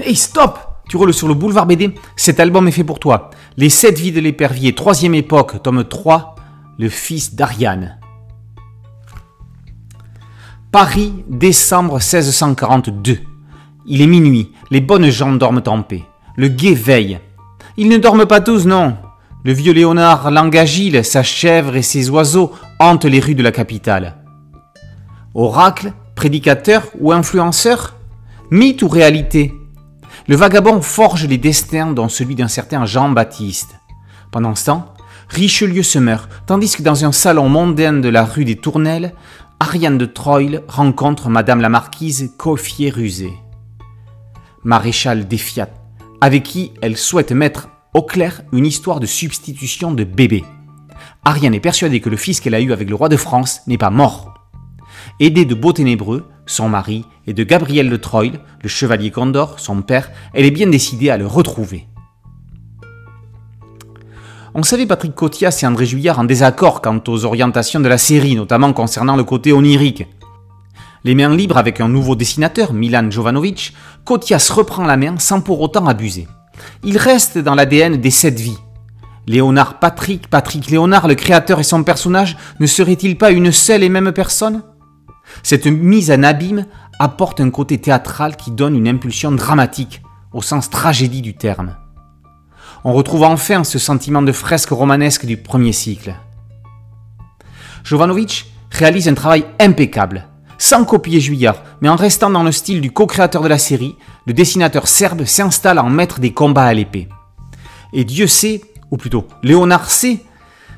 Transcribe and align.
Hey, 0.00 0.16
stop 0.16 0.58
Tu 0.88 0.96
roules 0.96 1.14
sur 1.14 1.28
le 1.28 1.34
boulevard 1.34 1.66
BD 1.66 1.94
Cet 2.16 2.40
album 2.40 2.66
est 2.66 2.72
fait 2.72 2.82
pour 2.82 2.98
toi. 2.98 3.30
Les 3.56 3.68
7 3.68 3.96
vies 3.96 4.10
de 4.10 4.20
l'épervier, 4.20 4.74
troisième 4.74 5.14
époque, 5.14 5.62
tome 5.62 5.84
3, 5.84 6.34
le 6.80 6.88
fils 6.88 7.36
d'Ariane. 7.36 8.00
Paris, 10.72 11.12
décembre 11.28 11.94
1642. 11.94 13.18
Il 13.86 14.02
est 14.02 14.08
minuit, 14.08 14.50
les 14.72 14.80
bonnes 14.80 15.10
gens 15.10 15.32
dorment 15.32 15.62
en 15.66 15.82
paix. 15.82 16.02
Le 16.36 16.48
guet 16.48 16.74
veille. 16.74 17.20
Ils 17.76 17.88
ne 17.88 17.98
dorment 17.98 18.26
pas 18.26 18.40
tous, 18.40 18.66
non. 18.66 18.96
Le 19.44 19.52
vieux 19.52 19.72
Léonard 19.72 20.32
Langagile, 20.32 21.04
sa 21.04 21.22
chèvre 21.22 21.76
et 21.76 21.82
ses 21.82 22.10
oiseaux 22.10 22.50
hantent 22.80 23.04
les 23.04 23.20
rues 23.20 23.36
de 23.36 23.44
la 23.44 23.52
capitale. 23.52 24.16
Oracle, 25.34 25.92
prédicateur 26.16 26.88
ou 26.98 27.12
influenceur? 27.12 27.94
Mythe 28.50 28.82
ou 28.82 28.88
réalité? 28.88 29.52
Le 30.26 30.36
vagabond 30.36 30.80
forge 30.80 31.26
les 31.26 31.36
destins 31.36 31.92
dont 31.92 32.08
celui 32.08 32.34
d'un 32.34 32.48
certain 32.48 32.86
Jean-Baptiste. 32.86 33.76
Pendant 34.30 34.54
ce 34.54 34.66
temps, 34.66 34.94
Richelieu 35.28 35.82
se 35.82 35.98
meurt, 35.98 36.30
tandis 36.46 36.74
que 36.74 36.82
dans 36.82 37.04
un 37.04 37.12
salon 37.12 37.50
mondain 37.50 37.92
de 37.92 38.08
la 38.08 38.24
rue 38.24 38.46
des 38.46 38.56
Tournelles, 38.56 39.12
Ariane 39.60 39.98
de 39.98 40.06
Troyes 40.06 40.60
rencontre 40.66 41.28
Madame 41.28 41.60
la 41.60 41.68
Marquise 41.68 42.32
Coffier-Rusé, 42.38 43.34
maréchal 44.62 45.28
des 45.28 45.36
Fiat, 45.36 45.68
avec 46.22 46.42
qui 46.42 46.72
elle 46.80 46.96
souhaite 46.96 47.32
mettre 47.32 47.68
au 47.92 48.00
clair 48.00 48.40
une 48.50 48.64
histoire 48.64 49.00
de 49.00 49.06
substitution 49.06 49.92
de 49.92 50.04
bébé. 50.04 50.42
Ariane 51.26 51.54
est 51.54 51.60
persuadée 51.60 52.00
que 52.00 52.10
le 52.10 52.16
fils 52.16 52.40
qu'elle 52.40 52.54
a 52.54 52.60
eu 52.62 52.72
avec 52.72 52.88
le 52.88 52.94
roi 52.94 53.10
de 53.10 53.18
France 53.18 53.60
n'est 53.66 53.76
pas 53.76 53.90
mort. 53.90 54.32
Aidée 55.20 55.44
de 55.44 55.54
Beau-Ténébreux, 55.54 56.30
son 56.46 56.68
mari, 56.68 57.04
et 57.26 57.32
de 57.32 57.44
Gabriel 57.44 57.90
de 57.90 57.96
Troyes, 57.96 58.38
le 58.62 58.68
chevalier 58.68 59.10
Condor, 59.10 59.60
son 59.60 59.82
père, 59.82 60.10
elle 60.32 60.44
est 60.44 60.50
bien 60.50 60.68
décidée 60.68 61.10
à 61.10 61.16
le 61.16 61.26
retrouver. 61.26 61.86
On 64.54 64.62
savait 64.62 64.86
Patrick 64.86 65.14
Cotias 65.14 65.58
et 65.62 65.66
André 65.66 65.84
Juillard 65.84 66.20
en 66.20 66.24
désaccord 66.24 66.80
quant 66.80 67.00
aux 67.08 67.24
orientations 67.24 67.80
de 67.80 67.88
la 67.88 67.98
série, 67.98 68.36
notamment 68.36 68.72
concernant 68.72 69.16
le 69.16 69.24
côté 69.24 69.52
onirique. 69.52 70.06
Les 71.02 71.14
mains 71.14 71.34
libres 71.34 71.58
avec 71.58 71.80
un 71.80 71.88
nouveau 71.88 72.14
dessinateur, 72.14 72.72
Milan 72.72 73.10
Jovanovic, 73.10 73.74
Cotias 74.04 74.52
reprend 74.54 74.84
la 74.84 74.96
main 74.96 75.18
sans 75.18 75.40
pour 75.40 75.60
autant 75.60 75.86
abuser. 75.86 76.28
Il 76.84 76.98
reste 76.98 77.36
dans 77.36 77.54
l'ADN 77.54 77.96
des 77.96 78.10
sept 78.10 78.38
vies. 78.38 78.58
Léonard 79.26 79.80
Patrick, 79.80 80.28
Patrick 80.28 80.70
Léonard, 80.70 81.08
le 81.08 81.14
créateur 81.14 81.58
et 81.58 81.64
son 81.64 81.82
personnage, 81.82 82.36
ne 82.60 82.66
serait-il 82.66 83.18
pas 83.18 83.32
une 83.32 83.50
seule 83.50 83.82
et 83.82 83.88
même 83.88 84.12
personne? 84.12 84.62
Cette 85.42 85.66
mise 85.66 86.10
en 86.10 86.22
abîme 86.22 86.66
apporte 86.98 87.40
un 87.40 87.50
côté 87.50 87.78
théâtral 87.78 88.36
qui 88.36 88.50
donne 88.50 88.76
une 88.76 88.88
impulsion 88.88 89.32
dramatique, 89.32 90.02
au 90.32 90.42
sens 90.42 90.70
tragédie 90.70 91.22
du 91.22 91.34
terme 91.34 91.76
on 92.84 92.92
retrouve 92.92 93.24
enfin 93.24 93.64
ce 93.64 93.78
sentiment 93.78 94.22
de 94.22 94.32
fresque 94.32 94.68
romanesque 94.68 95.24
du 95.24 95.38
premier 95.38 95.72
cycle. 95.72 96.14
Jovanovic 97.82 98.52
réalise 98.70 99.08
un 99.08 99.14
travail 99.14 99.46
impeccable, 99.58 100.28
sans 100.58 100.84
copier 100.84 101.20
Juillard, 101.20 101.62
mais 101.80 101.88
en 101.88 101.96
restant 101.96 102.30
dans 102.30 102.42
le 102.42 102.52
style 102.52 102.82
du 102.82 102.90
co-créateur 102.90 103.42
de 103.42 103.48
la 103.48 103.58
série, 103.58 103.96
le 104.26 104.34
dessinateur 104.34 104.86
serbe 104.86 105.24
s'installe 105.24 105.78
en 105.78 105.88
maître 105.88 106.20
des 106.20 106.32
combats 106.32 106.66
à 106.66 106.74
l'épée. 106.74 107.08
Et 107.94 108.04
Dieu 108.04 108.26
sait, 108.26 108.62
ou 108.90 108.96
plutôt 108.96 109.26
Léonard 109.42 109.90
sait, 109.90 110.22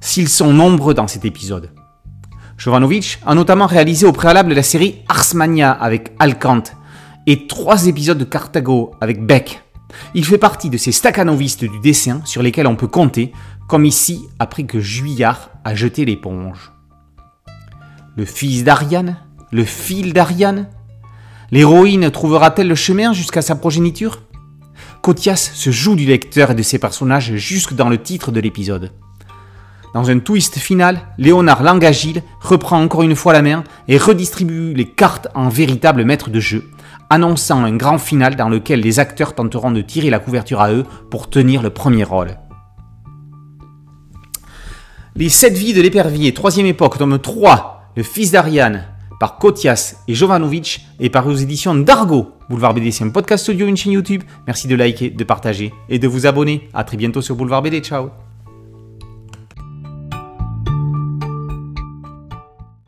s'ils 0.00 0.28
sont 0.28 0.52
nombreux 0.52 0.94
dans 0.94 1.08
cet 1.08 1.26
épisode. 1.26 1.70
Jovanovic 2.60 3.20
a 3.24 3.34
notamment 3.34 3.64
réalisé 3.64 4.04
au 4.04 4.12
préalable 4.12 4.52
la 4.52 4.62
série 4.62 4.96
Arsmania 5.08 5.72
avec 5.72 6.12
Alcante 6.18 6.76
et 7.26 7.46
trois 7.46 7.86
épisodes 7.86 8.18
de 8.18 8.24
Carthago 8.24 8.92
avec 9.00 9.24
Beck. 9.24 9.62
Il 10.14 10.26
fait 10.26 10.36
partie 10.36 10.68
de 10.68 10.76
ces 10.76 10.92
staccanovistes 10.92 11.64
du 11.64 11.80
dessin 11.80 12.20
sur 12.26 12.42
lesquels 12.42 12.66
on 12.66 12.76
peut 12.76 12.86
compter, 12.86 13.32
comme 13.66 13.86
ici 13.86 14.20
après 14.38 14.64
que 14.64 14.78
Juillard 14.78 15.48
a 15.64 15.74
jeté 15.74 16.04
l'éponge. 16.04 16.70
Le 18.14 18.26
fils 18.26 18.62
d'Ariane? 18.62 19.16
Le 19.52 19.64
fil 19.64 20.12
d'Ariane? 20.12 20.68
L'héroïne 21.52 22.10
trouvera-t-elle 22.10 22.68
le 22.68 22.74
chemin 22.74 23.14
jusqu'à 23.14 23.40
sa 23.40 23.54
progéniture? 23.54 24.20
Cotias 25.00 25.50
se 25.54 25.70
joue 25.70 25.96
du 25.96 26.04
lecteur 26.04 26.50
et 26.50 26.54
de 26.54 26.62
ses 26.62 26.78
personnages 26.78 27.36
jusque 27.36 27.72
dans 27.72 27.88
le 27.88 28.02
titre 28.02 28.30
de 28.30 28.40
l'épisode. 28.40 28.92
Dans 29.92 30.08
un 30.08 30.20
twist 30.20 30.58
final, 30.58 31.00
Léonard 31.18 31.62
Langagile 31.62 32.22
reprend 32.40 32.80
encore 32.80 33.02
une 33.02 33.16
fois 33.16 33.32
la 33.32 33.42
main 33.42 33.64
et 33.88 33.98
redistribue 33.98 34.72
les 34.72 34.88
cartes 34.88 35.28
en 35.34 35.48
véritable 35.48 36.04
maître 36.04 36.30
de 36.30 36.38
jeu, 36.38 36.70
annonçant 37.10 37.64
un 37.64 37.76
grand 37.76 37.98
final 37.98 38.36
dans 38.36 38.48
lequel 38.48 38.80
les 38.80 39.00
acteurs 39.00 39.34
tenteront 39.34 39.72
de 39.72 39.80
tirer 39.80 40.10
la 40.10 40.20
couverture 40.20 40.60
à 40.60 40.72
eux 40.72 40.84
pour 41.10 41.28
tenir 41.28 41.62
le 41.62 41.70
premier 41.70 42.04
rôle. 42.04 42.36
Les 45.16 45.28
7 45.28 45.54
vies 45.54 45.74
de 45.74 45.82
l'épervier, 45.82 46.32
troisième 46.32 46.66
époque, 46.66 46.96
tome 46.96 47.18
3, 47.18 47.90
Le 47.96 48.04
fils 48.04 48.30
d'Ariane, 48.30 48.84
par 49.18 49.38
Kotias 49.38 49.96
et 50.06 50.14
Jovanovic, 50.14 50.86
est 51.00 51.10
paru 51.10 51.32
aux 51.32 51.36
éditions 51.36 51.74
d'Argo. 51.74 52.30
Boulevard 52.48 52.74
BD, 52.74 52.92
c'est 52.92 53.04
un 53.04 53.10
podcast 53.10 53.48
audio, 53.48 53.66
une 53.66 53.76
chaîne 53.76 53.92
YouTube. 53.92 54.22
Merci 54.46 54.68
de 54.68 54.76
liker, 54.76 55.10
de 55.10 55.24
partager 55.24 55.74
et 55.88 55.98
de 55.98 56.06
vous 56.06 56.26
abonner. 56.26 56.68
A 56.74 56.84
très 56.84 56.96
bientôt 56.96 57.22
sur 57.22 57.34
Boulevard 57.34 57.62
BD. 57.62 57.80
Ciao 57.80 58.10